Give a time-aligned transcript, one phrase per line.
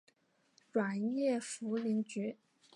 [0.71, 2.39] 软叶茯苓菊